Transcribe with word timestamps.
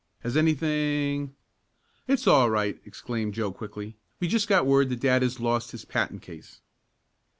Has 0.21 0.35
anything" 0.35 1.35
"It's 2.07 2.25
all 2.25 2.49
right!" 2.49 2.81
exclaimed 2.85 3.35
Joe 3.35 3.51
quickly. 3.51 3.97
"We 4.19 4.27
just 4.27 4.47
got 4.47 4.65
word 4.65 4.89
that 4.89 4.99
dad 4.99 5.21
has 5.21 5.39
lost 5.39 5.69
his 5.73 5.85
patent 5.85 6.23
case." 6.23 6.59